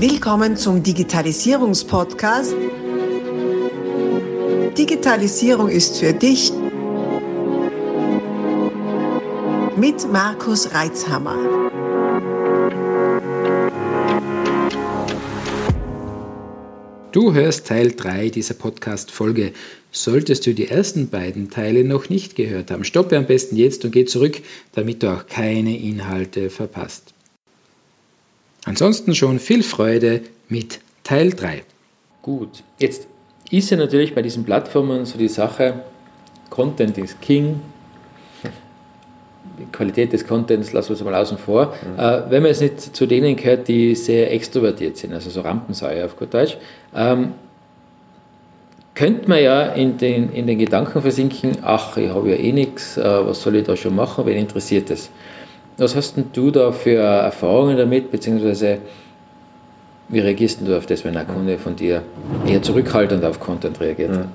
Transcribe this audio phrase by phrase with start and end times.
[0.00, 2.54] Willkommen zum Digitalisierungspodcast.
[4.78, 6.52] Digitalisierung ist für dich
[9.76, 11.36] mit Markus Reitzhammer.
[17.10, 19.52] Du hörst Teil 3 dieser Podcast-Folge.
[19.90, 23.90] Solltest du die ersten beiden Teile noch nicht gehört haben, stoppe am besten jetzt und
[23.90, 24.42] geh zurück,
[24.74, 27.14] damit du auch keine Inhalte verpasst.
[28.68, 31.62] Ansonsten schon viel Freude mit Teil 3.
[32.20, 33.06] Gut, jetzt
[33.50, 35.84] ist ja natürlich bei diesen Plattformen so die Sache,
[36.50, 37.60] Content ist King,
[39.58, 41.66] die Qualität des Contents lassen wir es mal außen vor.
[41.82, 41.98] Mhm.
[41.98, 46.04] Äh, wenn man jetzt nicht zu denen gehört, die sehr extrovertiert sind, also so Rampensäue
[46.04, 46.58] auf gut Deutsch,
[46.94, 47.32] ähm,
[48.94, 52.98] könnte man ja in den, in den Gedanken versinken, ach, ich habe ja eh nichts,
[52.98, 55.08] äh, was soll ich da schon machen, wen interessiert das?
[55.78, 58.78] Was hast denn du da für Erfahrungen damit, beziehungsweise
[60.08, 62.02] wie reagierst du auf das, wenn ein Kunde von dir
[62.46, 64.26] eher zurückhaltend auf Content reagiert?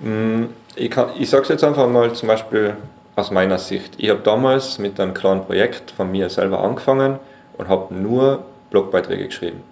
[0.00, 0.48] Mhm.
[0.76, 2.76] Ich, ich sage es jetzt einfach mal zum Beispiel
[3.16, 3.94] aus meiner Sicht.
[3.98, 7.18] Ich habe damals mit einem kleinen Projekt von mir selber angefangen
[7.58, 9.62] und habe nur Blogbeiträge geschrieben.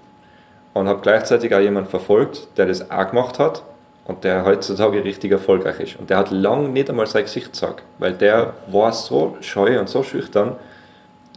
[0.75, 3.63] Und habe gleichzeitig auch jemanden verfolgt, der das auch gemacht hat
[4.09, 5.97] und der heutzutage richtig erfolgreich ist.
[6.01, 9.89] Und der hat lange nicht einmal sein Gesicht gesagt, weil der war so scheu und
[9.89, 10.57] so schüchtern.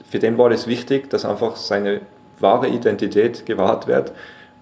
[0.09, 2.01] Für den war das wichtig, dass einfach seine
[2.39, 4.13] wahre Identität gewahrt wird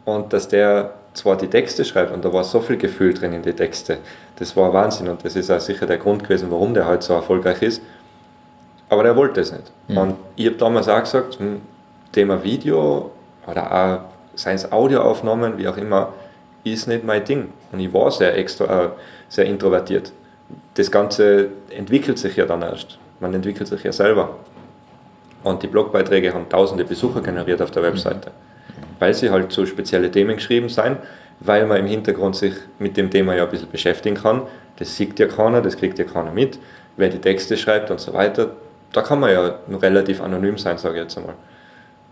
[0.05, 3.43] und dass der zwar die Texte schreibt und da war so viel Gefühl drin in
[3.43, 3.99] die Texte.
[4.37, 7.13] Das war Wahnsinn und das ist auch sicher der Grund gewesen, warum der halt so
[7.13, 7.81] erfolgreich ist.
[8.89, 9.71] Aber der wollte es nicht.
[9.87, 9.97] Mhm.
[9.97, 11.61] Und ich habe damals auch gesagt, hm,
[12.11, 13.11] Thema Video
[13.45, 13.99] oder auch
[14.35, 16.13] seien es Audioaufnahmen, wie auch immer,
[16.63, 17.49] ist nicht mein Ding.
[17.71, 18.89] Und ich war sehr, extra, äh,
[19.29, 20.11] sehr introvertiert.
[20.75, 22.97] Das Ganze entwickelt sich ja dann erst.
[23.19, 24.37] Man entwickelt sich ja selber.
[25.43, 28.31] Und die Blogbeiträge haben tausende Besucher generiert auf der Webseite,
[28.99, 30.97] weil sie halt so spezielle Themen geschrieben sind,
[31.39, 34.41] weil man im Hintergrund sich mit dem Thema ja ein bisschen beschäftigen kann.
[34.77, 36.59] Das sieht ja keiner, das kriegt ja keiner mit.
[36.97, 38.51] Wer die Texte schreibt und so weiter,
[38.91, 41.35] da kann man ja relativ anonym sein, sage ich jetzt einmal.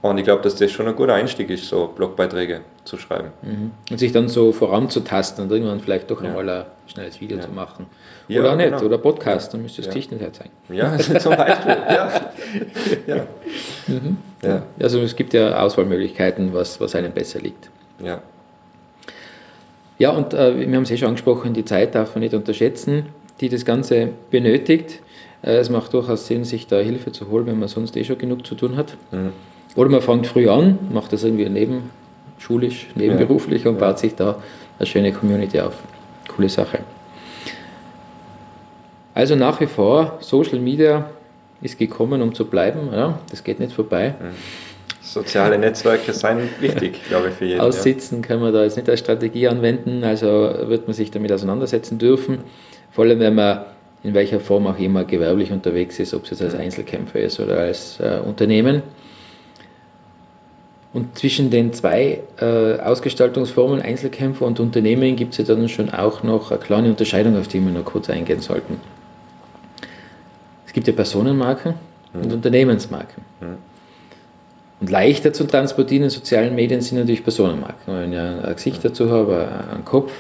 [0.10, 3.30] Und ich glaube, dass das schon ein guter Einstieg ist, so Blogbeiträge zu schreiben.
[3.42, 3.72] Mhm.
[3.90, 6.30] Und sich dann so voranzutasten und irgendwann vielleicht doch ja.
[6.30, 7.44] einmal ein schnelles Video ja.
[7.44, 7.88] zu machen.
[8.30, 8.84] Oder ja, auch nicht, genau.
[8.84, 9.94] oder Podcast, dann müsste das ja.
[9.94, 10.52] Licht nicht herzeigen.
[10.70, 11.78] Ja, zum Beispiel.
[13.08, 13.26] Ja.
[13.88, 14.18] Mhm.
[14.42, 14.64] ja.
[14.80, 17.70] Also es gibt ja Auswahlmöglichkeiten, was, was einem besser liegt.
[18.04, 18.22] Ja.
[20.00, 23.08] Ja, und äh, wir haben es eh schon angesprochen, die Zeit darf man nicht unterschätzen,
[23.42, 25.02] die das Ganze benötigt.
[25.42, 28.18] Äh, es macht durchaus Sinn, sich da Hilfe zu holen, wenn man sonst eh schon
[28.18, 28.96] genug zu tun hat.
[29.12, 29.32] Mhm.
[29.78, 31.92] Oder man fängt früh an, macht das irgendwie neben,
[32.40, 33.70] schulisch, nebenberuflich ja.
[33.70, 34.42] und baut sich da
[34.80, 35.76] eine schöne Community auf.
[36.28, 36.80] Coole Sache.
[39.14, 41.12] Also nach wie vor, Social Media
[41.62, 42.90] ist gekommen, um zu bleiben.
[42.92, 43.20] Ja?
[43.30, 44.16] Das geht nicht vorbei.
[45.00, 47.62] Soziale Netzwerke sind wichtig, glaube ich, für jeden.
[47.62, 48.28] Aussitzen ja.
[48.28, 52.40] kann man da jetzt nicht als Strategie anwenden, also wird man sich damit auseinandersetzen dürfen.
[52.92, 53.62] Vor allem, wenn man
[54.04, 57.60] in welcher Form auch immer gewerblich unterwegs ist, ob es jetzt als Einzelkämpfer ist oder
[57.60, 58.82] als äh, Unternehmen.
[60.94, 66.24] Und zwischen den zwei äh, Ausgestaltungsformen, Einzelkämpfer und Unternehmen, gibt es ja dann schon auch
[66.24, 68.80] noch eine kleine Unterscheidung, auf die wir noch kurz eingehen sollten.
[70.66, 71.76] Es gibt ja Personenmarken
[72.14, 72.22] mhm.
[72.22, 73.24] und Unternehmensmarken.
[73.42, 73.58] Mhm.
[74.80, 77.94] Und leichter zu transportieren in sozialen Medien sind natürlich Personenmarken.
[77.94, 80.12] Wenn ich ein Gesicht dazu habe, einen Kopf,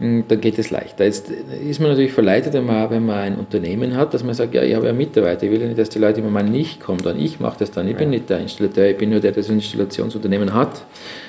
[0.00, 1.04] dann geht es leichter.
[1.04, 4.52] Jetzt ist man natürlich verleitet, wenn man, wenn man ein Unternehmen hat, dass man sagt,
[4.52, 6.80] ja, ich habe ja Mitarbeiter, ich will ja nicht, dass die Leute immer mal nicht
[6.80, 7.98] kommen, dann ich mache das dann, ich ja.
[7.98, 10.82] bin nicht der Installateur, ich bin nur der, der das Installationsunternehmen hat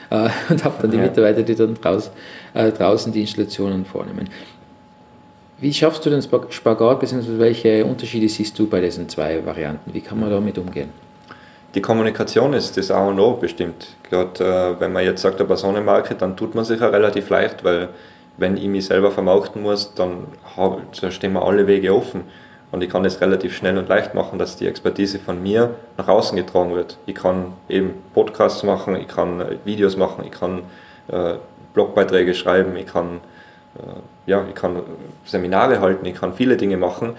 [0.10, 1.04] äh, und habe dann die ja.
[1.04, 2.10] Mitarbeiter, die dann draus,
[2.56, 4.30] äh, draußen die Installationen vornehmen.
[5.60, 9.94] Wie schaffst du den Spagat, beziehungsweise welche Unterschiede siehst du bei diesen zwei Varianten?
[9.94, 10.90] Wie kann man damit umgehen?
[11.76, 13.96] Die Kommunikation ist das A und O bestimmt.
[14.10, 17.64] Gerade äh, wenn man jetzt sagt, eine Personenmarke, dann tut man sich ja relativ leicht,
[17.64, 17.90] weil
[18.38, 20.26] wenn ich mich selber vermarkten muss, dann
[21.02, 22.24] da stehen mir alle Wege offen.
[22.72, 26.08] Und ich kann es relativ schnell und leicht machen, dass die Expertise von mir nach
[26.08, 26.98] außen getragen wird.
[27.06, 30.64] Ich kann eben Podcasts machen, ich kann äh, Videos machen, ich kann
[31.08, 31.36] äh,
[31.74, 33.22] Blogbeiträge schreiben, ich kann,
[33.78, 34.82] äh, ja, ich kann
[35.26, 37.14] Seminare halten, ich kann viele Dinge machen,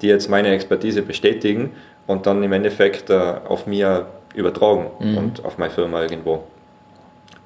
[0.00, 1.72] die jetzt meine Expertise bestätigen
[2.06, 5.18] und dann im Endeffekt äh, auf mir übertragen mhm.
[5.18, 6.44] und auf meine Firma irgendwo.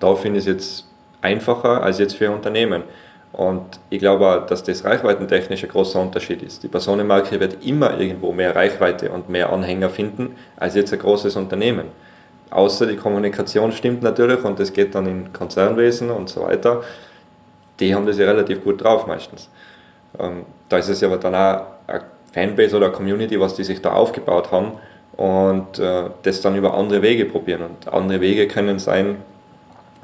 [0.00, 0.86] Da finde ich es jetzt
[1.22, 2.82] einfacher als jetzt für Unternehmen.
[3.32, 6.62] Und ich glaube, dass das reichweitentechnisch ein großer Unterschied ist.
[6.62, 11.36] Die Personenmarke wird immer irgendwo mehr Reichweite und mehr Anhänger finden als jetzt ein großes
[11.36, 11.88] Unternehmen.
[12.50, 16.82] Außer die Kommunikation stimmt natürlich und das geht dann in Konzernwesen und so weiter.
[17.78, 19.50] Die haben das ja relativ gut drauf meistens.
[20.18, 23.82] Ähm, da ist es aber dann auch eine Fanbase oder eine Community, was die sich
[23.82, 24.72] da aufgebaut haben
[25.16, 27.62] und äh, das dann über andere Wege probieren.
[27.62, 29.16] Und andere Wege können sein,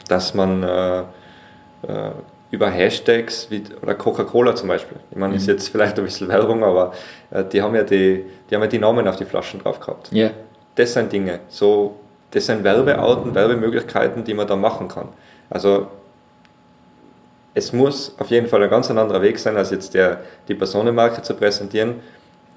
[0.09, 2.11] dass man äh, äh,
[2.55, 4.99] über Hashtags wie, oder Coca-Cola zum Beispiel.
[5.11, 5.39] Ich meine, mhm.
[5.39, 6.93] ist jetzt vielleicht ein bisschen Werbung, aber
[7.31, 10.11] äh, die haben ja die, die haben ja die Namen auf die Flaschen drauf gehabt.
[10.13, 10.31] Ja.
[10.77, 11.41] Das sind Dinge.
[11.49, 11.97] So,
[12.31, 15.09] das sind Werbearten, Werbemöglichkeiten, die man da machen kann.
[15.51, 15.89] Also
[17.55, 21.23] es muss auf jeden Fall ein ganz anderer Weg sein, als jetzt der, die Personenmarke
[21.23, 22.01] zu präsentieren.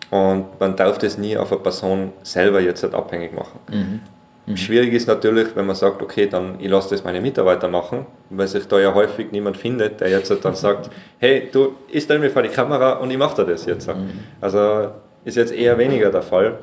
[0.10, 3.60] Und man darf das nie auf eine Person selber jetzt halt abhängig machen.
[3.70, 4.00] Mhm.
[4.48, 4.58] Mhm.
[4.58, 8.48] Schwierig ist natürlich, wenn man sagt, okay, dann ich lasse das meine Mitarbeiter machen, weil
[8.48, 10.90] sich da ja häufig niemand findet, der jetzt dann sagt,
[11.20, 13.88] hey, du, ich stelle mir vor die Kamera und ich mache da das jetzt.
[13.88, 14.22] Mhm.
[14.40, 14.90] Also
[15.26, 16.60] ist jetzt eher weniger der Fall.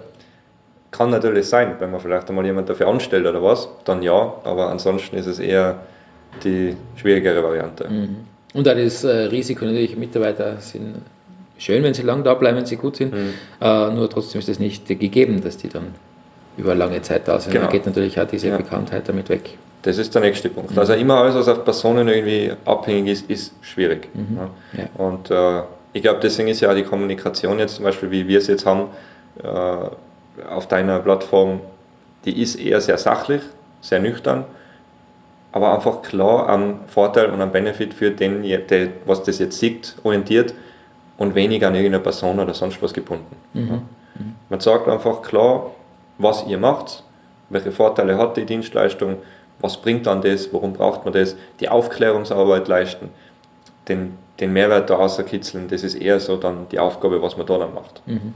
[0.91, 4.71] Kann natürlich sein, wenn man vielleicht einmal jemand dafür anstellt oder was, dann ja, aber
[4.71, 5.81] ansonsten ist es eher
[6.43, 7.89] die schwierigere Variante.
[7.89, 8.17] Mhm.
[8.55, 11.03] Und auch das äh, Risiko natürlich, Mitarbeiter sind
[11.59, 13.35] schön, wenn sie lang da bleiben, wenn sie gut sind, mhm.
[13.61, 15.89] äh, nur trotzdem ist es nicht gegeben, dass die dann
[16.57, 17.53] über lange Zeit da sind.
[17.53, 17.67] Genau.
[17.67, 18.57] Da geht natürlich auch diese ja.
[18.57, 19.57] Bekanntheit damit weg.
[19.83, 20.73] Das ist der nächste Punkt.
[20.73, 20.79] Mhm.
[20.79, 24.09] Also immer alles, was auf Personen irgendwie abhängig ist, ist schwierig.
[24.15, 24.39] Mhm.
[24.73, 24.85] Ja.
[24.97, 25.63] Und äh,
[25.93, 28.67] ich glaube, deswegen ist ja auch die Kommunikation jetzt zum Beispiel, wie wir es jetzt
[28.67, 28.89] haben,
[29.43, 29.47] äh,
[30.49, 31.61] auf deiner Plattform,
[32.25, 33.43] die ist eher sehr sachlich,
[33.81, 34.45] sehr nüchtern,
[35.53, 39.95] aber einfach klar am Vorteil und am Benefit für den, der was das jetzt sieht,
[40.03, 40.55] orientiert
[41.17, 43.37] und weniger an irgendeine Person oder sonst was gebunden.
[43.53, 43.63] Mhm.
[43.63, 44.35] Mhm.
[44.49, 45.71] Man sagt einfach klar,
[46.19, 47.03] was ihr macht,
[47.51, 49.17] welche Vorteile hat die Dienstleistung,
[49.61, 53.09] was bringt dann das, warum braucht man das, die Aufklärungsarbeit leisten,
[53.89, 57.59] den, den Mehrwert da rauskitzeln, das ist eher so dann die Aufgabe, was man da
[57.59, 58.03] dann macht.
[58.07, 58.35] Mhm.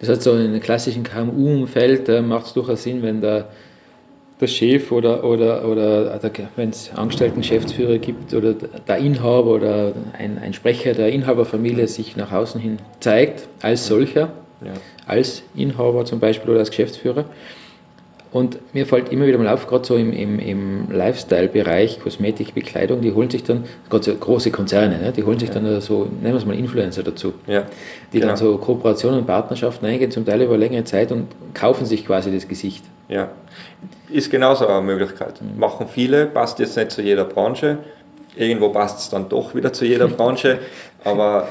[0.00, 3.48] Das heißt, so in einem klassischen KMU-Umfeld äh, macht es durchaus Sinn, wenn der,
[4.40, 6.20] der Chef oder, oder, oder
[6.56, 12.16] wenn es Angestellten Geschäftsführer gibt oder der Inhaber oder ein, ein Sprecher der Inhaberfamilie sich
[12.16, 14.30] nach außen hin zeigt als solcher
[14.60, 14.72] ja.
[15.06, 17.24] als Inhaber zum Beispiel oder als Geschäftsführer.
[18.34, 23.00] Und mir fällt immer wieder mal auf, gerade so im, im, im Lifestyle-Bereich, Kosmetik, Bekleidung,
[23.00, 25.54] die holen sich dann, gerade so große Konzerne, ne, die holen sich ja.
[25.54, 27.62] dann so, nennen wir es mal Influencer dazu, ja.
[28.12, 28.30] die genau.
[28.30, 32.32] dann so Kooperationen und Partnerschaften eingehen, zum Teil über längere Zeit und kaufen sich quasi
[32.32, 32.82] das Gesicht.
[33.08, 33.28] Ja,
[34.10, 35.40] ist genauso eine Möglichkeit.
[35.40, 35.60] Mhm.
[35.60, 37.78] Machen viele, passt jetzt nicht zu jeder Branche,
[38.34, 40.58] irgendwo passt es dann doch wieder zu jeder Branche,
[41.04, 41.46] aber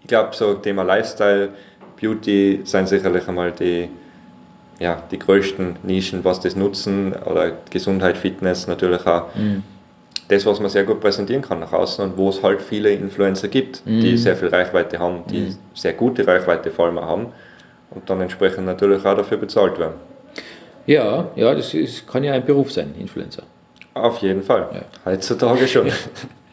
[0.00, 1.50] ich glaube, so Thema Lifestyle,
[2.00, 3.88] Beauty sind sicherlich einmal die,
[4.78, 9.34] ja, die größten Nischen, was das nutzen, oder Gesundheit, Fitness natürlich auch.
[9.34, 9.62] Mhm.
[10.28, 13.46] Das, was man sehr gut präsentieren kann nach außen und wo es halt viele Influencer
[13.48, 14.00] gibt, mhm.
[14.00, 15.56] die sehr viel Reichweite haben, die mhm.
[15.74, 17.26] sehr gute Reichweite vor allem haben
[17.90, 19.94] und dann entsprechend natürlich auch dafür bezahlt werden.
[20.86, 23.42] Ja, ja, das ist, kann ja ein Beruf sein, Influencer.
[23.94, 24.68] Auf jeden Fall.
[24.72, 25.10] Ja.
[25.12, 25.86] Heutzutage schon.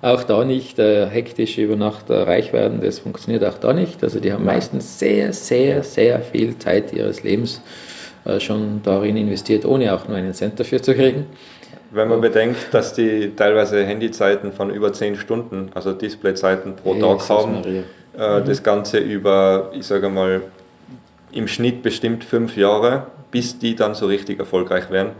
[0.00, 4.02] auch da nicht äh, hektisch über Nacht äh, reich werden, das funktioniert auch da nicht.
[4.04, 7.60] Also die haben meistens sehr, sehr, sehr viel Zeit ihres Lebens
[8.24, 11.26] äh, schon darin investiert, ohne auch nur einen Cent dafür zu kriegen.
[11.90, 17.00] Wenn man bedenkt, dass die teilweise Handyzeiten von über 10 Stunden, also Displayzeiten pro hey,
[17.00, 18.44] Tag haben, äh, mhm.
[18.44, 20.42] das Ganze über, ich sage mal,
[21.32, 25.12] im Schnitt bestimmt fünf Jahre, bis die dann so richtig erfolgreich werden.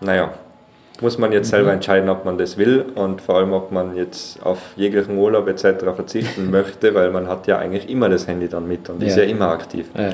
[0.00, 0.34] Naja,
[1.00, 1.76] muss man jetzt selber mhm.
[1.76, 5.84] entscheiden, ob man das will und vor allem, ob man jetzt auf jeglichen Urlaub etc.
[5.94, 9.08] verzichten möchte, weil man hat ja eigentlich immer das Handy dann mit und ja.
[9.08, 9.86] ist ja immer aktiv.
[9.96, 10.12] Ja.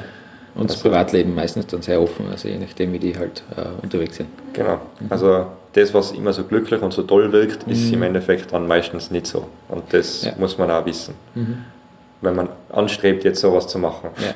[0.55, 3.63] Und das also, Privatleben meistens dann sehr offen, also je nachdem, wie die halt äh,
[3.83, 4.29] unterwegs sind.
[4.53, 4.81] Genau.
[4.99, 5.07] Mhm.
[5.11, 7.95] Also das, was immer so glücklich und so toll wirkt, ist mhm.
[7.95, 9.47] im Endeffekt dann meistens nicht so.
[9.69, 10.33] Und das ja.
[10.39, 11.59] muss man auch wissen, mhm.
[12.21, 14.11] wenn man anstrebt, jetzt sowas zu machen.
[14.21, 14.35] Ja.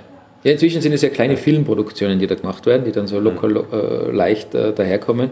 [0.52, 3.64] Inzwischen sind es ja kleine Filmproduktionen, die da gemacht werden, die dann so mhm.
[3.72, 5.30] äh, leicht äh, daherkommen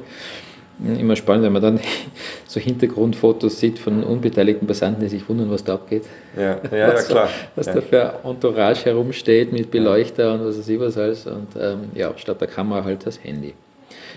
[0.85, 1.81] immer spannend, wenn man dann
[2.47, 6.05] so Hintergrundfotos sieht von unbeteiligten Passanten, die sich wundern, was da abgeht.
[6.37, 7.29] Ja, ja, was, ja klar.
[7.57, 7.75] Was ja.
[7.75, 11.27] da für Entourage herumsteht mit Beleuchter und was weiß ich was alles.
[11.27, 13.55] Und ähm, ja, statt der Kamera halt das Handy.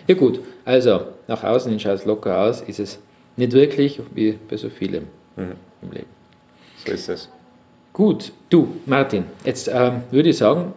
[0.07, 2.99] Ja gut, also nach außen hin schaut es locker aus, ist es
[3.37, 5.05] nicht wirklich wie bei so vielem
[5.35, 5.53] mhm.
[5.81, 6.07] im Leben.
[6.85, 7.29] So ist es.
[7.93, 10.73] Gut, du Martin, jetzt ähm, würde ich sagen,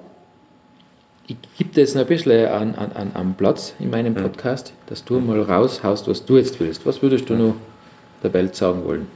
[1.29, 4.15] ich gebe dir jetzt noch ein bisschen an, an, an Platz in meinem.
[4.15, 6.87] Podcast, dass du mal raushaust, was du jetzt willst.
[6.87, 7.55] Was würdest du noch
[8.23, 9.07] der Welt sagen wollen,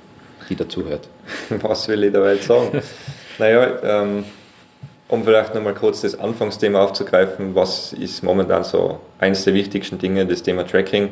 [0.49, 1.09] die dazuhört?
[1.63, 2.83] Was will ich der Welt sagen?
[3.39, 4.25] naja, ähm,
[5.09, 10.27] um vielleicht nochmal kurz das Anfangsthema aufzugreifen, was ist momentan so eines der wichtigsten Dinge,
[10.27, 11.11] das Thema Tracking.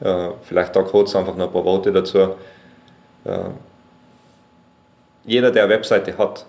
[0.00, 2.18] Äh, vielleicht da kurz einfach noch ein paar Worte dazu.
[3.24, 3.50] Äh,
[5.24, 6.46] jeder, der eine Webseite hat,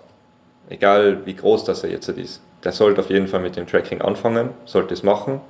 [0.68, 4.00] egal wie groß das er jetzt ist, der sollte auf jeden Fall mit dem Tracking
[4.00, 5.40] anfangen, sollte es machen,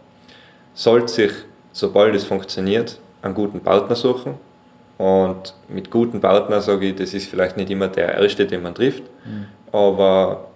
[0.75, 1.33] sollte sich,
[1.73, 4.35] sobald es funktioniert, einen guten Partner suchen.
[4.99, 8.75] Und mit guten Partner sage ich, das ist vielleicht nicht immer der erste, den man
[8.75, 9.47] trifft, mhm.
[9.73, 10.49] aber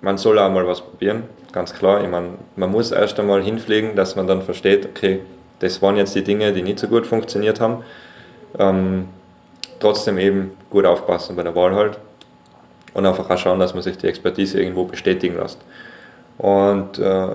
[0.00, 1.24] man soll auch mal was probieren.
[1.52, 2.02] ganz klar.
[2.02, 5.20] Ich meine, man muss erst einmal hinfliegen, dass man dann versteht, okay,
[5.60, 7.84] das waren jetzt die Dinge, die nicht so gut funktioniert haben.
[8.58, 9.08] Ähm,
[9.80, 11.98] trotzdem eben gut aufpassen bei der Wahl halt
[12.94, 15.58] und einfach auch schauen, dass man sich die Expertise irgendwo bestätigen lässt.
[16.38, 17.28] Und äh,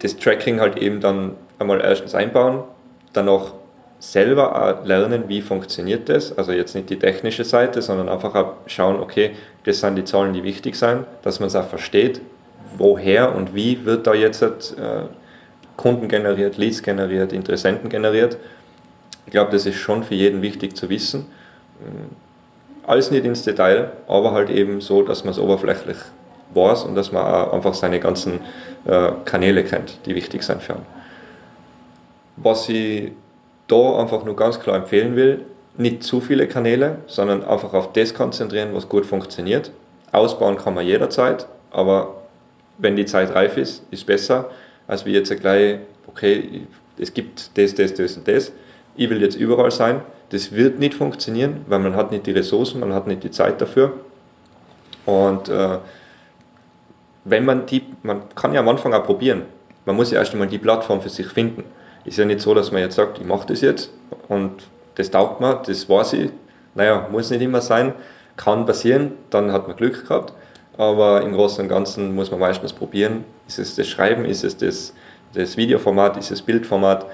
[0.00, 2.64] das Tracking halt eben dann einmal erstens einbauen,
[3.12, 3.52] dann auch
[4.00, 6.36] selber lernen, wie funktioniert das.
[6.36, 9.32] Also jetzt nicht die technische Seite, sondern einfach auch schauen, okay,
[9.64, 12.20] das sind die Zahlen, die wichtig sind, dass man es auch versteht,
[12.76, 14.56] woher und wie wird da jetzt äh,
[15.76, 18.36] Kunden generiert, Leads generiert, Interessenten generiert.
[19.26, 21.26] Ich glaube, das ist schon für jeden wichtig zu wissen.
[22.86, 25.96] Alles nicht ins Detail, aber halt eben so, dass man es oberflächlich
[26.52, 28.40] weiß und dass man auch einfach seine ganzen
[28.84, 30.86] äh, Kanäle kennt, die wichtig sind für einen.
[32.36, 33.12] Was ich
[33.68, 35.44] da einfach nur ganz klar empfehlen will,
[35.76, 39.72] nicht zu viele Kanäle, sondern einfach auf das konzentrieren, was gut funktioniert.
[40.12, 42.22] Ausbauen kann man jederzeit, aber
[42.78, 44.50] wenn die Zeit reif ist, ist besser,
[44.86, 46.66] als wie jetzt gleich, okay,
[46.98, 48.52] es gibt das, das, das und das.
[48.96, 50.02] Ich will jetzt überall sein.
[50.30, 53.60] Das wird nicht funktionieren, weil man hat nicht die Ressourcen, man hat nicht die Zeit
[53.60, 53.92] dafür.
[55.06, 55.78] Und äh,
[57.24, 59.42] wenn man die, man kann ja am Anfang auch probieren.
[59.86, 61.64] Man muss ja erst einmal die Plattform für sich finden.
[62.04, 63.90] Ist ja nicht so, dass man jetzt sagt, ich mache das jetzt
[64.28, 64.52] und
[64.94, 66.30] das taugt mir, das weiß ich.
[66.74, 67.94] Naja, muss nicht immer sein,
[68.36, 70.32] kann passieren, dann hat man Glück gehabt.
[70.76, 73.24] Aber im Großen und Ganzen muss man meistens probieren.
[73.46, 74.92] Ist es das Schreiben, ist es das,
[75.32, 77.06] das Videoformat, ist es das Bildformat?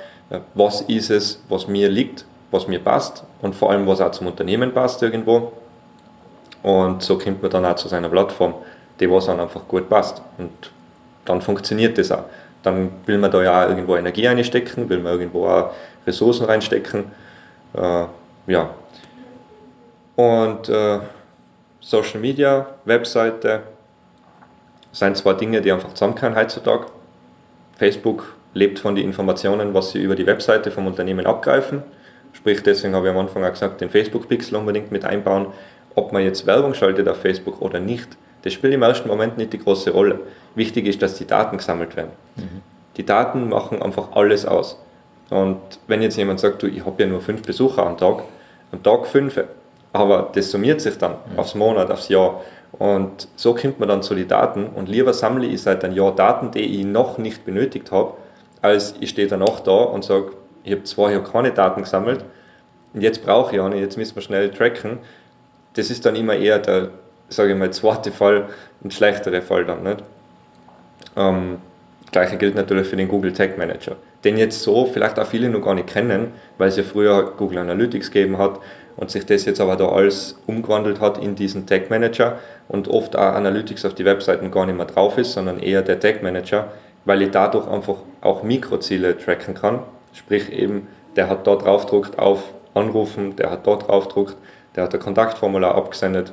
[0.54, 4.26] Was ist es, was mir liegt, was mir passt und vor allem, was auch zum
[4.26, 5.52] Unternehmen passt irgendwo.
[6.62, 8.54] Und so kommt man dann auch zu seiner Plattform,
[8.98, 10.22] die was dann einfach gut passt.
[10.38, 10.50] Und
[11.24, 12.24] dann funktioniert das auch.
[12.62, 15.70] Dann will man da ja auch irgendwo Energie einstecken, will man irgendwo auch
[16.06, 17.04] Ressourcen reinstecken.
[17.74, 18.04] Äh,
[18.46, 18.70] ja.
[20.16, 20.98] Und äh,
[21.80, 23.62] Social Media, Webseite,
[24.92, 26.86] sind zwar Dinge, die einfach zusammenkommen heutzutage.
[27.78, 31.82] Facebook lebt von den Informationen, was sie über die Webseite vom Unternehmen abgreifen.
[32.32, 35.46] Sprich, deswegen habe ich am Anfang auch gesagt, den Facebook-Pixel unbedingt mit einbauen.
[35.94, 39.52] Ob man jetzt Werbung schaltet auf Facebook oder nicht, das spielt im ersten Moment nicht
[39.52, 40.20] die große Rolle.
[40.54, 42.12] Wichtig ist, dass die Daten gesammelt werden.
[42.36, 42.62] Mhm.
[42.96, 44.78] Die Daten machen einfach alles aus.
[45.30, 48.24] Und wenn jetzt jemand sagt, du, ich habe ja nur fünf Besucher am Tag,
[48.72, 49.40] am Tag fünf,
[49.92, 51.38] aber das summiert sich dann mhm.
[51.38, 52.40] aufs Monat, aufs Jahr.
[52.72, 54.66] Und so kommt man dann zu den Daten.
[54.66, 58.14] Und lieber sammle ich seit einem Jahr Daten, die ich noch nicht benötigt habe,
[58.62, 60.32] als ich stehe danach da und sage,
[60.64, 62.24] ich habe zwei Jahre keine Daten gesammelt
[62.94, 64.98] und jetzt brauche ich eine, jetzt müssen wir schnell tracken.
[65.74, 66.90] Das ist dann immer eher der,
[67.28, 68.48] sage ich mal, zweite Fall,
[68.84, 69.82] ein schlechterer Fall dann.
[69.82, 70.02] Nicht?
[71.16, 71.58] Ähm,
[72.12, 75.62] Gleiche gilt natürlich für den Google Tag Manager, den jetzt so vielleicht auch viele noch
[75.62, 78.58] gar nicht kennen, weil es ja früher Google Analytics gegeben hat
[78.96, 83.14] und sich das jetzt aber da alles umgewandelt hat in diesen Tag Manager und oft
[83.14, 86.72] auch Analytics auf die Webseiten gar nicht mehr drauf ist, sondern eher der Tag Manager,
[87.04, 89.80] weil ich dadurch einfach auch Mikroziele tracken kann.
[90.12, 92.42] Sprich eben, der hat da draufdruckt auf
[92.74, 94.36] Anrufen, der hat da draufdruckt,
[94.76, 96.32] der hat ein Kontaktformular abgesendet.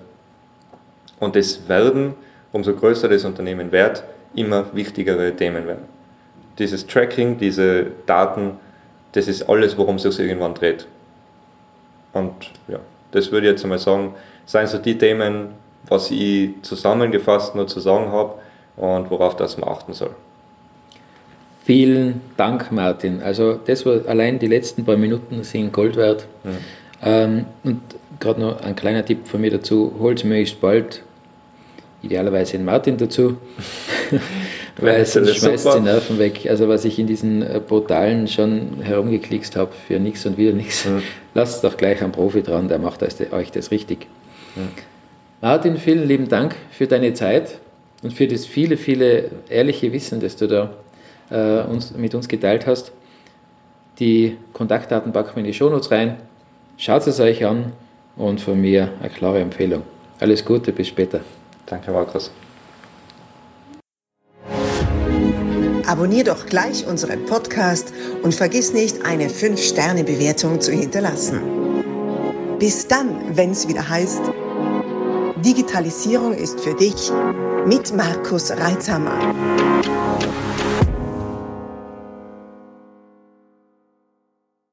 [1.20, 2.14] Und es werden,
[2.52, 4.04] umso größer das Unternehmen wird,
[4.36, 5.86] immer wichtigere Themen werden.
[6.60, 8.60] Dieses Tracking, diese Daten,
[9.14, 10.88] das ist alles, worum es sich irgendwann dreht.
[12.14, 12.34] Und
[12.68, 12.80] ja,
[13.12, 14.14] das würde ich jetzt einmal sagen,
[14.46, 15.50] seien so die Themen,
[15.88, 18.36] was ich zusammengefasst nur zu sagen habe
[18.76, 20.16] und worauf das man achten soll.
[21.68, 23.22] Vielen Dank, Martin.
[23.22, 26.26] Also das war allein die letzten paar Minuten sind Gold wert.
[26.46, 26.50] Mhm.
[27.04, 27.82] Ähm, und
[28.22, 31.04] gerade noch ein kleiner Tipp von mir dazu, holt möglichst bald
[32.04, 33.36] idealerweise den Martin dazu,
[34.78, 35.80] weil sonst schmeißt super.
[35.80, 36.48] die Nerven weg.
[36.50, 40.86] Also was ich in diesen äh, Portalen schon herumgeklickst habe für nichts und wieder nichts,
[40.90, 41.02] mhm.
[41.34, 44.08] lasst doch gleich einen Profi dran, der macht euch das richtig.
[44.56, 44.70] Mhm.
[45.42, 47.60] Martin, vielen lieben Dank für deine Zeit
[48.04, 50.70] und für das viele, viele ehrliche Wissen, das du da
[51.30, 52.92] äh, uns, mit uns geteilt hast.
[54.00, 56.18] Die Kontaktdaten packen wir in die Shownotes rein.
[56.78, 57.74] Schaut es euch an
[58.16, 59.84] und von mir eine klare Empfehlung.
[60.20, 61.22] Alles Gute, bis später.
[61.66, 62.32] Danke, Markus.
[65.88, 71.40] Abonnier doch gleich unseren Podcast und vergiss nicht, eine 5-Sterne-Bewertung zu hinterlassen.
[72.60, 74.22] Bis dann, wenn es wieder heißt,
[75.46, 77.12] Digitalisierung ist für dich
[77.66, 79.34] mit Markus Reitzhammer.